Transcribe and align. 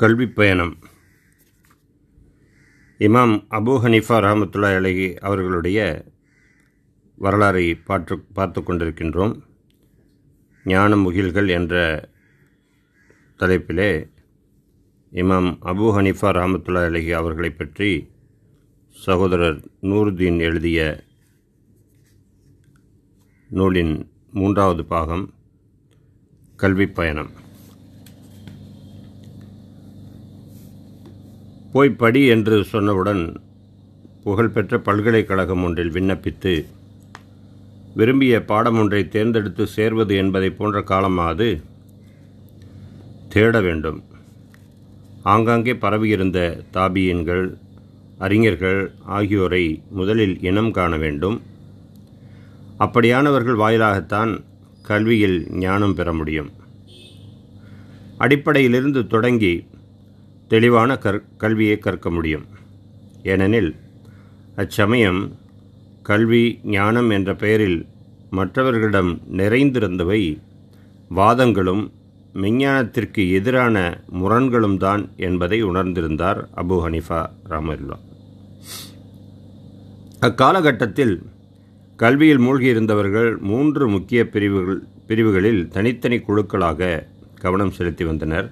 கல்வி 0.00 0.26
பயணம். 0.38 0.72
இமாம் 3.00 3.34
அபூ 3.58 3.74
ஹனீஃபா 3.82 4.16
ரஹமத்துல்லா 4.24 4.70
அலஹி 4.78 5.06
அவர்களுடைய 5.26 5.78
வரலாறை 7.24 7.62
பார்த்து 7.88 8.14
பார்த்து 8.38 8.60
கொண்டிருக்கின்றோம். 8.60 9.34
ஞான 10.72 10.96
முகில்கள் 11.04 11.48
என்ற 11.58 11.74
தலைப்பிலே 13.42 13.90
இமாம் 15.22 15.50
அபூ 15.72 15.86
ஹனீஃபா 15.98 16.32
ரஹமத்துல்லா 16.38 16.82
அலஹி 16.90 17.14
அவர்களை 17.20 17.52
பற்றி 17.60 17.92
சகோதரர் 18.96 19.62
நூருதீன் 19.92 20.42
எழுதிய 20.48 20.80
நூலின் 23.50 23.94
மூன்றாவது 24.40 24.84
பாகம் 24.94 25.26
கல்வி 26.64 26.88
பயணம். 26.98 27.32
போய் 31.74 31.90
படி 32.00 32.20
என்று 32.26 32.56
சொன்னவுடன் 32.72 33.22
புகழ்பெற்ற 34.24 34.78
பல்கலைக்கழகம் 34.78 35.62
ஒன்றில் 35.64 35.92
விண்ணப்பித்து 35.92 36.52
விரும்பிய 37.94 38.34
பாடம் 38.50 38.78
ஒன்றை 38.78 39.00
தேர்ந்தெடுத்து 39.08 39.64
சேர்வது 39.66 40.14
என்பதை 40.16 40.50
போன்ற 40.50 40.80
காலமாவது 40.80 41.48
தேட 43.28 43.60
வேண்டும். 43.60 43.98
ஆங்காங்கே 45.22 45.74
பரவியிருந்த 45.74 46.38
தாபியன்கள் 46.72 47.44
அறிஞர்கள் 48.18 48.80
ஆகியோரை 49.16 49.64
முதலில் 49.90 50.36
இனம் 50.40 50.70
காண 50.70 50.96
வேண்டும். 50.96 51.42
அப்படியானவர்கள் 52.78 53.62
வாயிலாகத்தான் 53.64 54.32
கல்வியில் 54.82 55.38
ஞானம் 55.66 55.94
பெற 55.94 56.12
முடியும். 56.12 56.50
அடிப்படையிலிருந்து 58.18 59.06
தொடங்கி 59.06 59.54
தெளிவான 60.48 60.96
கற் 60.98 61.22
கல்வியை 61.36 61.78
கற்க 61.78 62.10
முடியும். 62.10 62.46
ஏனெனில் 63.22 63.74
அச்சமயம் 64.62 65.20
கல்வி 66.02 66.44
ஞானம் 66.64 67.10
என்ற 67.10 67.30
பெயரில் 67.34 67.86
மற்றவர்களிடம் 68.30 69.10
நிறைந்திருந்தவை 69.40 70.22
வாதங்களும் 71.16 71.84
விஞ்ஞானத்திற்கு 72.42 73.22
எதிரான 73.32 73.76
முரண்களும் 74.20 74.76
தான் 74.76 75.02
என்பதை 75.16 75.58
உணர்ந்திருந்தார் 75.64 76.40
அபு 76.62 76.76
ஹனிஃபா 76.84 77.20
ராமல்லா 77.48 77.98
அக்காலகட்டத்தில் 80.20 81.14
கல்வியில் 81.96 82.40
மூழ்கியிருந்தவர்கள் 82.40 83.38
மூன்று 83.50 83.88
முக்கிய 83.88 84.20
பிரிவுகள் 84.28 84.80
பிரிவுகளில் 85.06 85.68
தனித்தனி 85.68 86.16
குழுக்களாக 86.16 87.02
கவனம் 87.40 87.70
செலுத்தி 87.70 88.04
வந்தனர். 88.04 88.48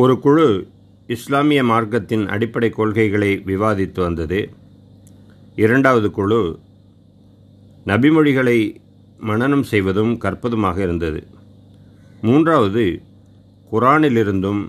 ஒரு 0.00 0.14
குழு 0.18 0.68
இஸ்லாமிய 1.06 1.60
மார்க்கத்தின் 1.64 2.24
அடிப்படை 2.26 2.68
கொள்கைகளை 2.70 3.42
விவாதித்து 3.46 4.00
வந்தது. 4.00 4.50
இரண்டாவது 5.56 6.10
குழு 6.10 6.58
நபிமொழிகளை 7.86 8.58
மனனம் 9.18 9.62
செய்வதும் 9.62 10.12
கற்பதுமாக 10.24 10.78
இருந்தது. 10.78 11.26
மூன்றாவது 12.20 12.84
குரானிலிருந்தும் 13.72 14.62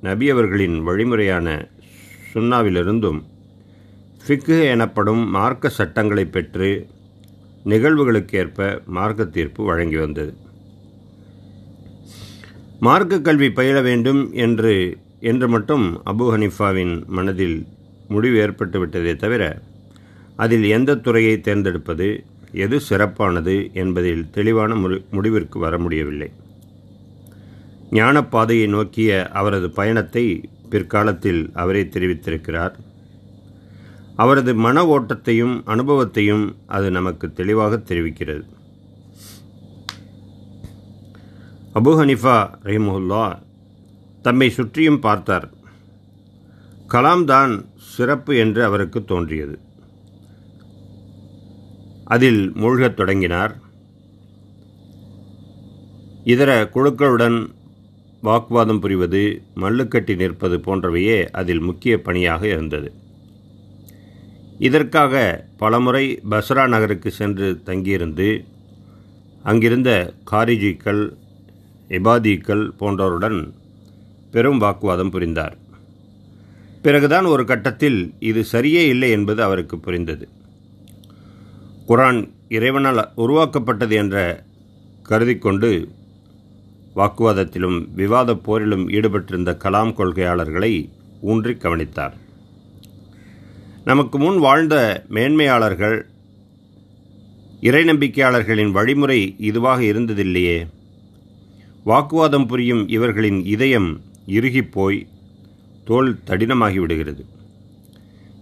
நபி 0.00 0.30
அவர்களின் 0.30 0.78
வழிமுறையான 0.82 1.68
சுன்னாவிலிருந்தும் 2.34 3.20
ஃபிக்கு 4.24 4.58
எனப்படும் 4.74 5.28
மார்க்க 5.28 5.76
சட்டங்களை 5.80 6.24
பெற்று 6.24 6.70
நிகழ்வுகளுக்கேற்ப 7.64 8.86
மார்க்க 8.86 9.24
தீர்ப்பு 9.24 9.64
வழங்கி 9.64 9.96
வந்தது. 9.96 10.34
மார்க்க 12.84 13.20
கல்வி 13.20 13.50
பயில 13.50 13.80
வேண்டும் 13.80 14.32
என்று 14.32 14.72
என்று 15.20 15.48
மட்டும் 15.48 15.84
அபு 16.06 16.24
ஹனிஃபாவின் 16.34 16.94
மனதில் 17.06 17.66
முடிவு 18.08 18.38
ஏற்பட்டுவிட்டதே 18.46 19.16
தவிர 19.16 19.42
அதில் 20.36 20.64
எந்த 20.64 20.96
துறையை 20.96 21.40
தேர்ந்தெடுப்பது 21.40 22.24
எது 22.52 22.80
சிறப்பானது 22.80 23.54
என்பதில் 23.72 24.30
தெளிவான 24.30 24.74
முடிவிற்கு 25.10 25.58
வர 25.58 25.78
முடியவில்லை. 25.78 26.30
ஞானப்பாதையை 27.90 28.68
நோக்கிய 28.68 29.28
அவரது 29.32 29.70
பயணத்தை 29.70 30.24
பிற்காலத்தில் 30.70 31.50
அவரே 31.54 31.82
தெரிவித்திருக்கிறார். 31.82 32.74
அவரது 34.16 34.54
மன 34.54 34.84
ஓட்டத்தையும் 34.84 35.54
அனுபவத்தையும் 35.64 36.44
அது 36.66 36.90
நமக்கு 36.90 37.32
தெளிவாக 37.32 37.76
தெரிவிக்கிறது. 37.76 38.44
அபு 41.74 41.86
ஹனிஃபா 41.86 42.54
ரஹிமுல்லா 42.62 43.38
தம்மை 44.22 44.50
சுற்றியும் 44.50 44.98
பார்த்தார். 44.98 45.50
கலாம் 46.88 47.24
தான் 47.24 47.64
சிறப்பு 47.76 48.36
என்று 48.36 48.64
அவருக்கு 48.64 49.04
தோன்றியது. 49.04 49.58
அதில் 52.04 52.52
மூழ்கத் 52.54 52.94
தொடங்கினார். 52.94 53.58
இதர 56.24 56.70
குழுக்களுடன் 56.74 57.46
வாக்குவாதம் 58.22 58.80
புரிவது 58.80 59.42
மல்லுக்கட்டி 59.56 60.16
நிற்பது 60.16 60.58
போன்றவையே 60.58 61.30
அதில் 61.30 61.60
முக்கிய 61.60 62.02
பணியாக 62.02 62.46
இருந்தது. 62.46 62.92
இதற்காக 64.58 65.44
பலமுறை 65.56 66.20
பஸ்ரா 66.30 66.68
நகருக்கு 66.68 67.10
சென்று 67.10 67.62
தங்கியிருந்து 67.62 68.44
அங்கிருந்த 69.42 70.14
காரிஜிக்கள் 70.30 71.20
இபாதிக்கள் 71.92 72.64
போன்றோருடன் 72.78 73.54
பெரும் 74.30 74.58
வாக்குவாதம் 74.58 75.10
புரிந்தார். 75.10 75.56
பிறகுதான் 76.82 77.24
ஒரு 77.24 77.44
கட்டத்தில் 77.44 78.14
இது 78.18 78.44
சரியே 78.52 78.84
இல்லை 78.94 79.10
என்பது 79.10 79.42
அவருக்கு 79.42 79.78
புரிந்தது. 79.78 80.28
குரான் 81.88 82.20
இறைவனால் 82.48 83.10
உருவாக்கப்பட்டது 83.14 83.94
என்ற 83.94 84.44
கருதி 85.02 85.36
கொண்டு 85.38 85.88
வாக்குவாதத்திலும் 86.96 87.78
விவாதப் 87.96 88.42
போரிலும் 88.44 88.84
ஈடுபட்டிருந்த 88.88 89.50
கலாம் 89.64 89.94
கொள்கையாளர்களை 89.98 90.90
ஊன்றி 91.20 91.54
கவனித்தார். 91.56 92.16
நமக்கு 93.84 94.18
முன் 94.18 94.38
வாழ்ந்த 94.38 95.04
மேன்மையாளர்கள் 95.10 95.98
இறை 97.60 97.84
நம்பிக்கையாளர்களின் 97.84 98.70
வழிமுறை 98.70 99.36
இதுவாக 99.38 99.80
இருந்ததில்லையே. 99.92 100.58
வாக்குவாதம் 101.84 102.46
புரியும் 102.46 102.88
இவர்களின் 102.88 103.44
இதயம் 103.44 104.00
இறுகிப்போய் 104.26 105.06
தோல் 105.84 106.18
தடினமாகி 106.26 106.78
விடுகிறது 106.78 107.24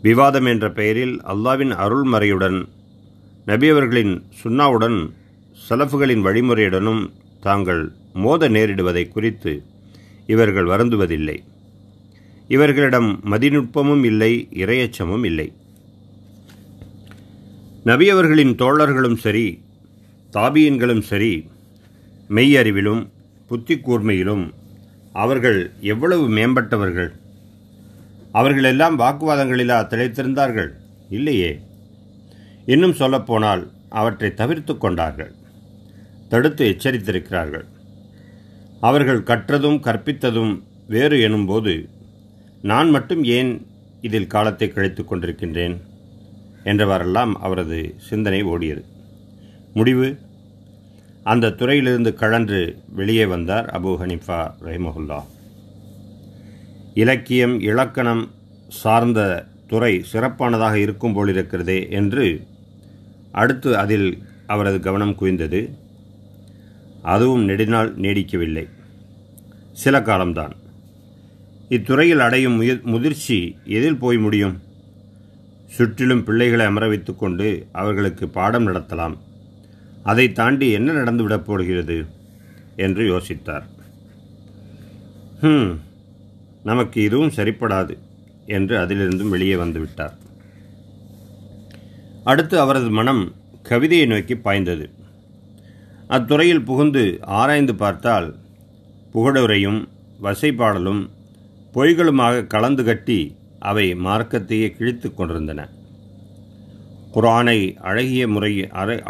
விவாதம் 0.03 0.45
என்ற 0.45 0.73
பெயரில் 0.73 1.15
அல்லாவின் 1.23 1.73
அருள்மறையுடன் 1.85 2.59
நபியவர்களின் 3.47 4.23
சுண்ணாவுடன் 4.43 4.99
சலஃபுகளின் 5.69 6.25
வழிமுறையுடனும் 6.27 7.03
தாங்கள் 7.41 7.93
மோத 8.13 8.49
நேரிடுவதை 8.49 9.09
குறித்து 9.09 9.63
இவர்கள் 10.27 10.67
வருந்துவதில்லை. 10.67 11.39
இவர்களிடம் 12.49 13.21
மதிநுட்பமும் 13.31 14.05
இல்லை 14.05 14.49
இரையச்சமும் 14.55 15.25
இல்லை. 15.25 15.53
நபியவர்களின் 17.85 18.55
தோழர்களும் 18.55 19.17
சரி 19.17 19.47
தாபியன்களும் 20.33 21.01
சரி 21.01 21.33
மெய்யறிவிலும் 22.29 23.03
புத்தி 23.51 23.75
கூர்மையிலும் 23.75 24.55
அவர்கள் 25.13 25.73
எவ்வளவு 25.81 26.29
மேம்பட்டவர்கள்? 26.29 27.13
அவர்களெல்லாம் 28.33 28.99
வாக்குவாதங்களிலா 28.99 29.79
திளைத்திருந்தார்கள்? 29.87 30.69
இல்லையே. 31.09 31.61
இன்னும் 32.67 32.93
சொல்லப்போனால் 32.93 33.71
அவற்றை 33.89 34.35
தவிர்த்து 34.35 34.79
கொண்டார்கள். 34.79 35.35
தடுத்து 36.29 36.77
எச்சரித்திருக்கிறார்கள். 36.77 37.65
அவர்கள் 38.81 39.23
கற்றதும் 39.23 39.81
கற்பித்ததும் 39.81 40.63
வேறு 40.89 41.29
எனும்போது 41.29 41.89
நான் 42.63 42.91
மட்டும் 42.91 43.25
ஏன் 43.25 43.67
இதில் 44.01 44.27
காலத்தை 44.27 44.69
கழித்து 44.69 45.03
கொண்டிருக்கின்றேன்? 45.03 45.81
என்றவாறெல்லாம் 46.65 47.33
அவரது 47.33 47.95
சிந்தனை 47.99 48.45
ஓடியது. 48.45 48.85
முடிவு? 49.75 50.19
அந்த 51.23 51.51
துறையிலிருந்து 51.51 52.15
கழன்று 52.15 52.83
வெளியே 52.89 53.27
வந்தார் 53.27 53.81
அபு 53.83 53.87
ஹனிஃபா 53.87 54.55
ரஹிமஹுல்லா. 54.65 55.23
இலக்கியம் 56.95 57.61
இலக்கணம் 57.61 58.31
சார்ந்த 58.69 59.47
துறை 59.69 60.05
சிறப்பானதாக 60.13 60.75
இருக்கும் 60.75 61.15
போலிருக்கிறதே 61.17 61.91
என்று 61.91 62.47
அடுத்து 63.33 63.79
அதில் 63.79 64.23
அவரது 64.47 64.81
கவனம் 64.81 65.17
குவிந்தது. 65.21 65.75
அதுவும் 67.03 67.45
நெடுநாள் 67.45 67.97
நீடிக்கவில்லை. 67.97 68.69
சில 69.73 70.03
காலம்தான். 70.03 70.53
இத்துறையில் 71.69 72.19
அடையும் 72.19 72.53
முய 72.53 72.79
முதிர்ச்சி 72.83 73.57
எதில் 73.65 73.97
போய் 73.97 74.19
முடியும்? 74.19 74.61
சுற்றிலும் 75.67 76.25
பிள்ளைகளை 76.25 76.67
அமர 76.67 76.89
வைத்து 76.89 77.17
கொண்டு 77.17 77.67
அவர்களுக்கு 77.73 78.29
பாடம் 78.29 78.67
நடத்தலாம். 78.67 79.17
அதை 80.03 80.33
தாண்டி 80.33 80.71
என்ன 80.71 80.93
நடந்துவிடப் 80.93 81.45
போகிறது? 81.45 82.05
என்று 82.77 83.19
யோசித்தார். 83.19 83.63
ஹம் 85.41 85.81
நமக்கு 86.65 87.03
இதுவும் 87.03 87.31
சரிப்படாது 87.31 87.99
என்று 88.47 88.79
அதிலிருந்தும் 88.79 89.29
வெளியே 89.29 89.55
வந்துவிட்டார் 89.55 90.13
அடுத்து 92.25 92.61
அவரது 92.61 92.91
மனம் 92.91 93.33
கவிதையை 93.63 94.07
நோக்கி 94.07 94.37
பாய்ந்தது. 94.37 94.91
அத்துறையில் 96.09 96.65
புகுந்து 96.65 97.19
ஆராய்ந்து 97.23 97.75
பார்த்தால் 97.75 98.35
புகழுரையும் 99.15 99.89
வசைப்பாடலும் 100.23 101.09
பொய்களுமாக 101.75 102.47
கலந்து 102.47 102.85
கட்டி 102.85 103.37
அவை 103.59 103.95
மார்க்கத்தையே 103.95 104.71
கிழித்து 104.71 105.15
கொண்டிருந்தன. 105.15 105.69
குரானை 107.15 107.59
அழகிய 107.81 108.29
முறை 108.29 108.51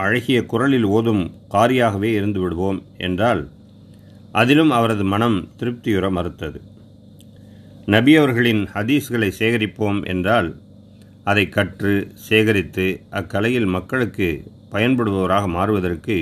அழகிய 0.04 0.38
குரலில் 0.46 0.86
ஓதும் 0.96 1.24
காரியாகவே 1.50 2.10
இருந்து 2.18 2.40
விடுவோம் 2.40 2.78
என்றால் 2.98 3.42
அதிலும் 4.32 4.70
அவரது 4.70 5.04
மனம் 5.04 5.48
திருப்தியுற 5.58 6.10
மறுத்தது. 6.10 6.60
நபி 7.86 8.16
அவர்களின் 8.16 8.62
ஹதீஸ்களை 8.74 9.30
சேகரிப்போம் 9.38 10.00
என்றால் 10.06 10.48
அதை 11.24 11.48
கற்று 11.48 11.94
சேகரித்து 12.28 12.86
அக்கலையில் 13.10 13.68
மக்களுக்கு 13.76 14.28
பயன்படுபவராக 14.72 15.46
மாறுவதற்கு 15.48 16.18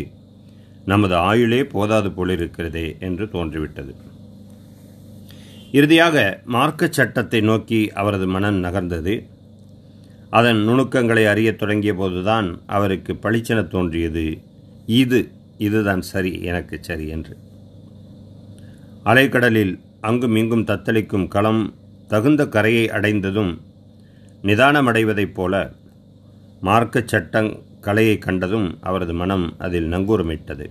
நமது 0.85 1.15
ஆயுளே 1.31 1.63
போதாது 1.65 2.09
போலிருக்கிறதே 2.09 2.87
என்று 2.99 3.25
தோன்றிவிட்டது. 3.25 3.93
இறுதியாக 5.73 6.43
மார்க்க 6.45 6.89
சட்டத்தை 6.91 7.41
நோக்கி 7.41 7.81
அவரது 7.93 8.27
மனம் 8.27 8.65
நகர்ந்தது. 8.65 9.15
அதன் 10.31 10.57
நுணுக்கங்களை 10.57 11.27
அறியத் 11.27 11.59
தொடங்கிய 11.59 11.95
போதுதான் 11.95 12.61
அவருக்கு 12.67 13.13
பளிச்சென 13.13 13.69
தோன்றியது. 13.69 14.39
இது 14.87 15.31
இதுதான் 15.59 16.03
சரி 16.03 16.43
எனக்கு 16.43 16.79
சரி 16.81 17.07
என்று. 17.09 17.37
அலைக்கடலில் 19.05 19.81
அங்கும் 20.01 20.37
இங்கும் 20.37 20.65
தத்தளிக்கும் 20.65 21.29
களம் 21.29 21.75
தகுந்த 22.09 22.49
கரையை 22.49 22.91
அடைந்ததும் 22.91 23.61
நிதானமடைவதைப் 24.43 25.35
போல 25.35 25.73
மார்க்க 26.61 27.05
சட்டங் 27.13 27.63
கலையை 27.81 28.19
கண்டதும் 28.19 28.79
அவரது 28.81 29.15
மனம் 29.15 29.55
அதில் 29.59 29.93
நங்கூரமிட்டது. 29.93 30.67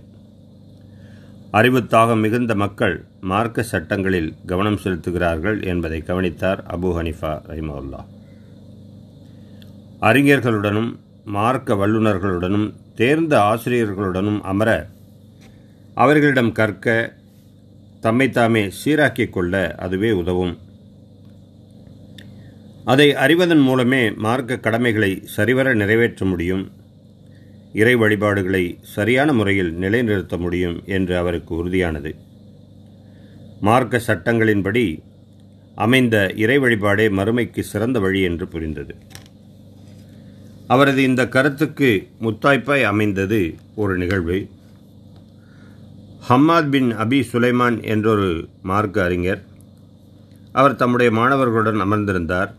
அறிவுத்தாக 1.52 2.20
மிகுந்த 2.20 2.54
மக்கள் 2.54 3.04
மார்க்க 3.20 3.62
சட்டங்களில் 3.62 4.34
கவனம் 4.46 4.78
செலுத்துகிறார்கள் 4.84 5.64
என்பதை 5.64 6.02
கவனித்தார் 6.02 6.64
அபு 6.76 6.88
ஹனிஃபா 6.98 7.32
ரஹிமவுல்லா 7.48 8.00
அறிஞர்களுடனும் 10.00 10.98
மார்க்க 11.24 11.74
வல்லுநர்களுடனும் 11.74 12.74
தேர்ந்த 12.94 13.40
ஆசிரியர்களுடனும் 13.40 14.40
அமர 14.40 14.86
அவர்களிடம் 15.94 16.52
கற்க 16.52 17.14
தம்மைத்தாமே 18.02 18.70
சீராக்கிக் 18.84 19.32
கொள்ள 19.32 19.74
அதுவே 19.74 20.10
உதவும். 20.10 20.58
அதை 22.84 23.14
அறிவதன் 23.14 23.60
மூலமே 23.60 24.10
மார்க்க 24.10 24.58
கடமைகளை 24.58 25.22
சரிவர 25.24 25.74
நிறைவேற்ற 25.74 26.26
முடியும். 26.26 26.70
இறை 27.72 27.94
வழிபாடுகளை 27.94 28.78
சரியான 28.82 29.32
முறையில் 29.32 29.72
நிலைநிறுத்த 29.72 30.36
முடியும் 30.36 30.82
என்று 30.86 31.16
அவருக்கு 31.16 31.54
உறுதியானது. 31.54 32.14
மார்க்க 33.60 34.00
சட்டங்களின்படி 34.06 35.02
அமைந்த 35.74 36.32
இறை 36.36 36.58
வழிபாடே 36.58 37.08
மறுமைக்கு 37.10 37.60
சிறந்த 37.60 38.00
வழி 38.00 38.22
என்று 38.22 38.48
புரிந்தது. 38.48 38.96
அவரது 40.74 41.02
இந்த 41.02 41.22
கருத்துக்கு 41.34 41.90
முத்தாய்ப்பாய் 42.20 42.88
அமைந்தது 42.92 43.40
ஒரு 43.74 43.96
நிகழ்வு. 43.96 44.38
ஹம்மாத் 46.28 46.68
பின் 46.68 46.90
அபி 47.04 47.20
சுலைமான் 47.32 47.78
என்றொரு 47.92 48.30
மார்க்க 48.62 49.04
அறிஞர். 49.04 49.42
அவர் 50.52 50.80
தம்முடைய 50.80 51.10
மாணவர்களுடன் 51.20 51.80
அமர்ந்திருந்தார். 51.86 52.50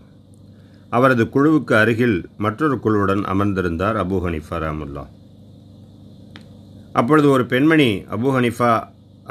அவரது 0.98 1.24
குழுவுக்கு 1.34 1.74
அருகில் 1.74 2.18
மற்றொரு 2.38 2.76
குழுவுடன் 2.84 3.24
அமர்ந்திருந்தார் 3.34 3.98
அபு 4.04 4.16
ஹனிஃபா 4.26 4.58
ராமுல்லா 4.64 5.04
அப்பொழுது 7.00 7.28
ஒரு 7.30 7.46
பெண்மணி 7.46 7.90
அபு 8.16 8.30
ஹனிஃபா 8.38 8.72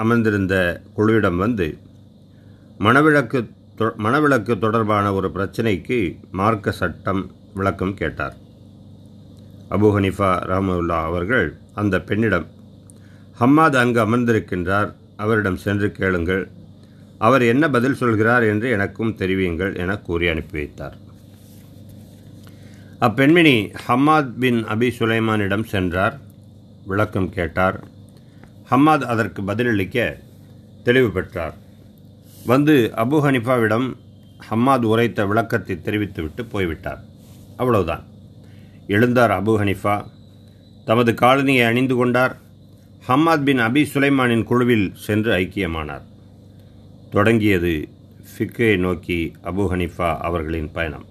அமர்ந்திருந்த 0.03 0.57
குழுவிடம் 0.97 1.37
வந்து 1.37 1.67
மணவிளக்கு 2.79 3.41
மணவிளக்கு 4.05 4.59
தொடர்பான 4.59 5.07
ஒரு 5.13 5.31
பிரச்சனைக்கு 5.35 5.99
மார்க்க 6.33 6.81
சட்டம் 6.81 7.23
விளக்கம் 7.55 7.95
கேட்டார். 7.95 8.37
அபு 9.71 9.99
ஹனிஃபா 9.99 10.31
ராமுல்லா 10.47 11.03
அவர்கள் 11.03 11.57
அந்த 11.75 12.01
பெண்ணிடம் 12.01 12.47
ஹம்மாத் 13.41 13.77
அங்கு 13.77 14.01
அமர்ந்திருக்கின்றார் 14.07 14.95
அவரிடம் 15.17 15.57
சென்று 15.57 15.93
கேளுங்கள். 15.93 16.51
அவர் 17.19 17.43
என்ன 17.43 17.71
பதில் 17.71 17.95
சொல்கிறார் 17.95 18.43
என்று 18.43 18.71
எனக்கும் 18.71 19.17
தெரிவியுங்கள் 19.17 19.77
என 19.77 19.99
கூறி 19.99 20.29
அனுப்பி 20.29 20.59
வைத்தார். 20.59 20.97
அப்பெண்மணி 23.01 23.75
ஹம்மாத் 23.89 24.39
பின் 24.39 24.65
அபி 24.65 24.91
சுலைமானிடம் 24.99 25.65
சென்றார். 25.65 26.19
விளக்கம் 26.87 27.31
கேட்டார். 27.31 27.85
ஹம்மாத் 28.71 29.05
அதற்கு 29.05 29.43
பதிலளிக்க 29.43 30.19
தெளிவு 30.85 31.11
பெற்றார். 31.11 31.55
வந்து 32.47 32.93
அபு 32.97 33.25
ஹனிஃபாவிடம் 33.25 33.97
ஹம்மாத் 34.51 34.85
உரைத்த 34.85 35.27
விளக்கத்தை 35.27 35.81
தெரிவித்துவிட்டு 35.81 36.45
போய்விட்டார். 36.45 37.05
அவ்வளவுதான். 37.57 38.08
எழுந்தார் 38.89 39.31
அபு 39.31 39.53
ஹனிஃபா. 39.63 40.05
தமது 40.85 41.13
காலனியை 41.13 41.67
அணிந்து 41.67 41.95
கொண்டார். 41.95 42.37
ஹம்மாத் 43.09 43.43
பின் 43.43 43.59
அபி 43.59 43.87
சுலைமானின் 43.95 44.43
குழுவில் 44.43 44.93
சென்று 44.95 45.37
ஐக்கியமானார். 45.37 46.03
தொடங்கியது 47.11 47.89
ஃபிக்கை 48.31 48.79
நோக்கி 48.79 49.33
அபு 49.45 49.67
ஹனிஃபா 49.71 50.17
அவர்களின் 50.17 50.73
பயணம். 50.73 51.05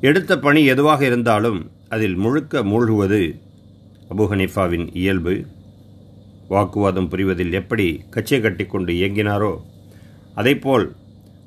எடுத்த 0.00 0.38
பணி 0.38 0.64
எதுவாக 0.64 1.06
இருந்தாலும் 1.06 1.70
அதில் 1.88 2.14
முழுக்க 2.14 2.64
மூழ்குவது 2.64 3.40
அபு 4.10 4.22
ஹனிஃபாவின் 4.22 4.88
இயல்பு. 4.92 5.44
வாக்குவாதம் 6.48 7.10
புரிவதில் 7.10 7.52
எப்படி 7.52 8.02
கச்சை 8.10 8.40
கட்டிக்கொண்டு 8.40 8.92
இயங்கினாரோ 8.92 9.56
அதைப்போல் 10.36 10.90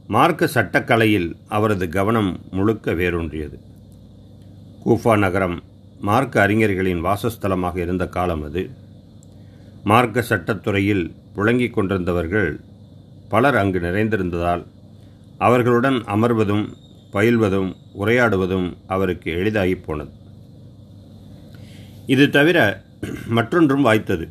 மார்க்க 0.08 0.50
சட்டக்கலையில் 0.54 1.34
அவரது 1.48 1.90
கவனம் 1.90 2.40
முழுக்க 2.52 2.94
வேரூன்றியது. 2.94 3.67
கூஃபா 4.88 5.18
நகரம் 5.18 5.64
மார்க்க 6.00 6.42
அறிஞர்களின் 6.42 7.02
வாசஸ்தலமாக 7.06 7.78
இருந்த 7.78 8.08
காலம் 8.08 8.44
அது. 8.44 8.70
மார்க்க 9.84 10.24
சட்டத்துறையில் 10.30 11.04
புழங்கிக் 11.36 11.74
கொண்டிருந்தவர்கள் 11.74 12.60
பலர் 13.30 13.56
அங்கு 13.56 13.80
நிறைந்திருந்ததால் 13.80 14.64
அவர்களுடன் 15.38 15.94
அமர்வதும் 15.94 16.64
பயில்வதும் 17.14 17.76
உரையாடுவதும் 18.00 18.74
அவருக்கு 18.88 19.32
எளிதாகி 19.32 19.76
போனது. 19.76 20.12
இது 22.06 22.30
தவிர 22.30 22.82
மற்றொன்றும் 23.28 23.86
வாய்த்தது. 23.86 24.28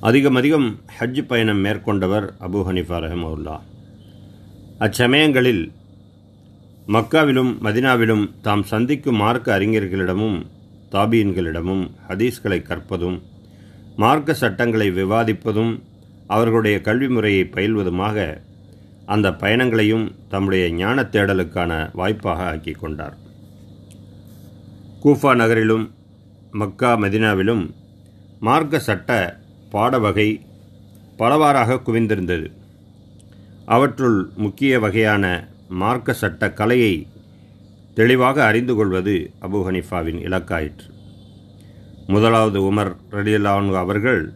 அதிகம் 0.00 0.34
அதிகம் 0.34 0.78
ஹஜ் 1.00 1.22
பயணம் 1.26 1.64
மேற்கொண்டவர் 1.64 2.28
அபு 2.40 2.60
ஹனிஃபா 2.68 2.98
ரஹமவுல்லா 3.06 3.58
அச்சமயங்களில் 4.78 5.62
மக்காவிலும் 6.94 7.50
மதினாவிலும் 7.64 8.22
தாம் 8.42 8.62
சந்திக்கும் 8.62 9.16
மார்க்க 9.16 9.58
அறிஞர்களிடமும் 9.58 10.38
தாபீன்களிடமும் 10.92 11.82
ஹதீஸ்களை 12.08 12.58
கற்பதும் 12.60 13.18
மார்க்க 13.96 14.34
சட்டங்களை 14.34 14.90
விவாதிப்பதும் 14.90 15.72
அவர்களுடைய 16.26 16.80
கல்வி 16.80 17.08
முறையை 17.08 17.44
பயில்வதுமாக 17.52 18.16
அந்த 19.06 19.32
பயணங்களையும் 19.34 20.06
தம்முடைய 20.28 20.70
ஞான 20.70 21.02
தேடலுக்கான 21.02 21.90
வாய்ப்பாக 21.92 22.44
ஆக்கி 22.44 22.72
கொண்டார். 22.72 23.16
கூஃபா 25.02 25.34
நகரிலும் 25.34 25.86
மக்கா 26.52 26.96
மதினாவிலும் 26.96 27.64
மார்க்க 28.40 28.78
சட்ட 28.78 29.38
பாட 29.70 29.98
வகை 29.98 30.28
பலவாறாக 31.16 31.80
குவிந்திருந்தது. 31.86 32.48
அவற்றுள் 33.66 34.20
முக்கிய 34.36 34.80
வகையான 34.80 35.24
மார்க்க 35.70 36.12
சட்ட 36.12 36.52
கலையை 36.52 37.06
தெளிவாக 37.94 38.44
அறிந்து 38.44 38.74
கொள்வது 38.74 39.30
அபு 39.40 39.54
ஹனிஃபாவின் 39.54 40.18
இலக்காயிற்று. 40.18 40.88
முதலாவது 42.06 42.72
உமர் 42.72 42.96
ரலியல்லான் 43.10 43.74
அவர்கள் 43.74 44.32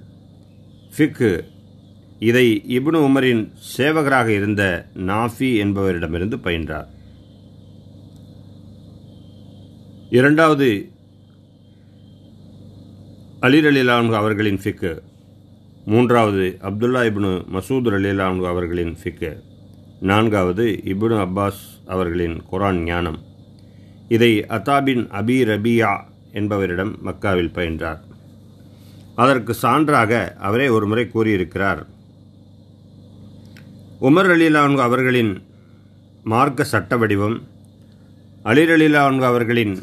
ஃபிக்கு 0.97 1.41
இதை 2.19 2.65
இப்னு 2.69 2.99
உமரின் 2.99 3.53
சேவகராக 3.77 4.27
இருந்த 4.27 4.87
நாஃபி 4.95 5.57
என்பவரிடமிருந்து 5.57 6.37
பயின்றார். 6.37 6.87
இரண்டாவது 10.11 10.91
அலிர் 13.41 13.69
அலிலான்கு 13.71 14.15
அவர்களின் 14.15 14.61
ஃபிக்கு. 14.65 14.99
மூன்றாவது 15.85 16.59
அப்துல்லா 16.61 17.03
இப்னு 17.11 17.45
மசூத் 17.53 17.91
அலிலான்கு 17.91 18.47
அவர்களின் 18.47 18.97
ஃபிக்கு. 19.03 19.41
நான்காவது 20.09 20.65
இப்னு 20.85 21.17
அப்பாஸ் 21.25 21.61
அவர்களின் 21.87 22.43
குரான் 22.53 22.81
ஞானம். 22.83 23.19
இதை 24.09 24.31
அத்தாபின் 24.57 25.03
அபி 25.21 25.37
ரபியா 25.51 25.93
என்பவரிடம் 26.33 26.93
மக்காவில் 27.05 27.55
பயின்றார். 27.55 28.01
அதற்கு 29.15 29.57
சான்றாக 29.63 30.35
அவரே 30.49 30.69
ஒரு 30.69 30.87
முறை 30.87 31.09
கூறியிருக்கிறார். 31.09 31.87
உமர் 34.01 34.31
அலிலான்கு 34.35 34.83
அவர்களின் 34.89 35.33
மார்க்க 36.25 36.65
சட்ட 36.65 36.97
வடிவம் 36.97 37.39
அலிர் 38.43 38.75
அலிலான்கு 38.77 39.27
அவர்களின் 39.33 39.75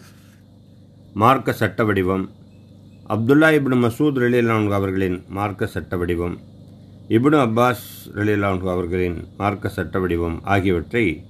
மார்க்க 1.13 1.53
சட்ட 1.53 1.83
வடிவம் 1.83 2.29
அப்துல்லா 3.09 3.51
இப்னு 3.57 3.79
மசூத் 3.87 4.23
அலிலான்கு 4.29 4.73
அவர்களின் 4.73 5.23
மார்க்க 5.29 5.67
சட்ட 5.67 5.97
வடிவம் 5.97 6.37
இப்னு 7.15 7.37
அப்பாஸ் 7.45 7.85
ரலிலான் 8.17 8.59
அவர்களின் 8.73 9.17
மார்க்க 9.37 9.69
சட்ட 9.69 9.99
வடிவம் 9.99 10.37
ஆகியவற்றை 10.53 11.23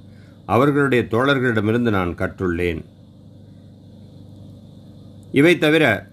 அவர்களுடைய 0.46 1.04
தோழர்களிடமிருந்து 1.12 1.92
நான் 1.96 2.12
கற்றுள்ளேன். 2.20 2.82
இவை 5.40 5.58
தவிர 5.58 6.10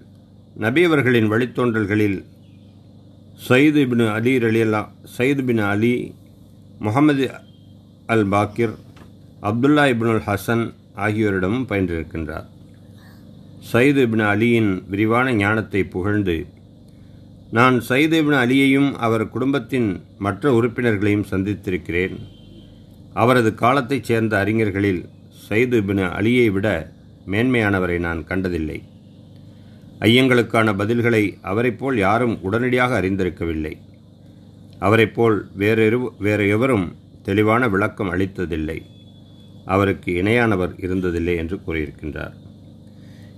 நபியவர்களின் 0.65 1.29
வழித்தோன்றல்களில் 1.33 2.19
சயீது 3.49 3.81
இப்னு 3.87 4.07
அலி 4.17 4.33
ரலியல்லா 4.39 4.83
Saeed 5.17 5.45
bin 5.45 5.65
Ali 5.73 5.95
Muhammad 6.79 7.31
al 8.07 8.29
Baqir 8.29 8.75
Abdullah 9.49 9.87
இப்னுல் 9.95 10.25
ஹசன் 10.29 10.67
ஆகியோரிடமும் 11.07 11.67
பயின்றிருக்கின்றார். 11.71 12.47
சயீது 13.73 14.03
இப்னு 14.07 14.25
அலியின் 14.35 14.73
விரிவான 14.89 15.33
ஞானத்தை 15.33 15.85
புகழ்ந்து 15.85 16.47
நான் 17.51 17.81
சயீது 17.89 18.23
இப்னு 18.23 18.37
அலியையும் 18.37 18.93
அவர் 18.93 19.29
குடும்பத்தின் 19.29 20.03
மற்ற 20.19 20.63
உறுப்பினர்களையும் 20.63 21.25
சந்தித்திருக்கிறேன். 21.31 22.19
அவரது 23.15 23.55
காலத்தைச் 23.55 24.05
சேர்ந்த 24.05 24.45
அறிஞர்களில் 24.45 25.09
சயீது 25.49 25.81
இப்னு 25.81 26.05
அலியை 26.21 26.51
விட 26.51 26.93
மேன்மையானவரை 27.27 27.99
நான் 27.99 28.25
கண்டதில்லை. 28.25 28.83
ஐயங்களுக்கான 30.01 30.75
பதில்களை 30.75 31.39
அவரைப் 31.43 31.79
போல் 31.79 31.97
யாரும் 31.97 32.43
உடனடியாக 32.43 33.01
அறிந்திருக்கவில்லை. 33.01 33.75
அவரைப் 34.79 35.15
போல் 35.15 35.49
வேறெரு 35.59 36.09
வேறு 36.19 36.49
எவரும் 36.49 36.97
தெளிவான 37.23 37.69
விளக்கம் 37.69 38.15
அளித்ததில்லை. 38.15 38.83
அவருக்கு 39.65 40.23
இணையானவர் 40.23 40.75
இருந்ததில்லை 40.77 41.37
என்று 41.37 41.61
கூறியிருக்கின்றார். 41.67 42.33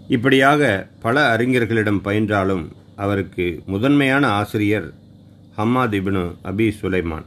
இப்படியாக 0.08 0.88
பல 1.00 1.36
அறிஞர்களிடம் 1.36 2.00
பயின்றாலும் 2.04 2.68
அவருக்கு 3.04 3.46
முதன்மையான 3.66 4.24
ஆசிரியர் 4.40 4.88
ஹம்மாத் 5.56 5.94
இபினு 5.98 6.24
அபி 6.50 6.66
சுலைமான். 6.80 7.26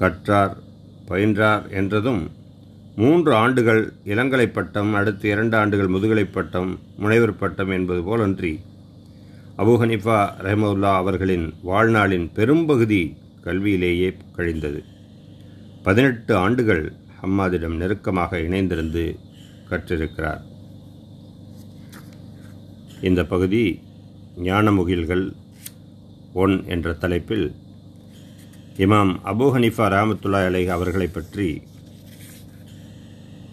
கற்றார் 0.00 0.54
பயின்றார் 1.08 1.64
என்றதும் 1.70 2.22
மூன்று 2.96 3.32
ஆண்டுகள் 3.34 3.82
இளங்கலை 4.04 4.46
பட்டம் 4.46 4.90
அடுத்து 4.94 5.26
இரண்டு 5.30 5.56
ஆண்டுகள் 5.56 5.92
முதுகலை 5.94 6.24
பட்டம் 6.24 6.70
முனைவர் 6.96 7.36
பட்டம் 7.36 7.72
என்பது 7.76 8.00
போலன்றி 8.08 8.52
அபு 9.62 9.72
ஹனிஃபா 9.82 10.90
அவர்களின் 11.00 11.46
வாழ்நாளின் 11.66 12.26
பெரும்பகுதி 12.34 13.02
கல்வியிலேயே 13.44 14.10
கழிந்தது. 14.36 14.80
பதினெட்டு 15.82 16.32
ஆண்டுகள் 16.36 16.84
ஹம்மாதிடம் 17.22 17.80
நெருக்கமாக 17.82 18.38
இணைந்திருந்து 18.46 19.04
கற்றிருக்கிறார். 19.70 20.42
இந்த 23.02 23.22
பகுதி 23.32 23.64
ஞானமுகில்கள் 24.42 25.34
ஒன் 26.32 26.64
என்ற 26.66 26.92
தலைப்பில் 26.92 27.54
இமாம் 28.76 29.12
அபு 29.24 29.46
ஹனிஃபா 29.54 29.86
ராமத்துல்லா 29.94 30.44
அலை 30.44 30.68
அவர்களை 30.68 31.06
பற்றி 31.06 31.62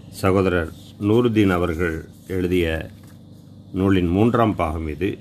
சகோதரர் 0.09 0.71
நூருதீன் 0.99 1.49
அவர்கள் 1.49 2.09
எழுதிய 2.27 2.91
நூலின் 3.71 4.09
மூன்றாம் 4.09 4.55
பாகம் 4.55 4.87
இது. 4.87 5.17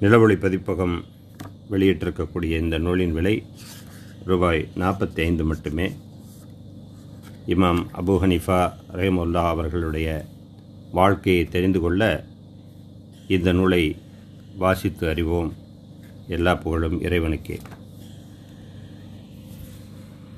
நிலவொளி 0.00 0.36
பதிப்பகம் 0.36 1.04
வெளியிட்டிருக்கக்கூடிய 1.70 2.58
இந்த 2.58 2.78
நூலின் 2.78 3.12
விலை 3.12 3.42
ரூபாய் 4.24 4.68
நாற்பத்தி 4.76 5.20
ஐந்து 5.20 5.44
மட்டுமே. 5.44 5.92
இமாம் 7.50 7.80
அபு 8.00 8.12
ஹனிஃபா 8.22 8.58
ரஹமுல்லா 8.92 9.42
அவர்களுடைய 9.52 10.08
வாழ்க்கையை 10.90 11.44
தெரிந்து 11.44 11.80
கொள்ள 11.80 12.24
இந்த 13.28 13.52
நூலை 13.52 13.96
வாசித்து 14.56 15.08
அறிவோம். 15.08 15.50
எல்லா 16.28 16.54
புகழும் 16.54 17.00
இறைவனுக்கே. 17.02 17.58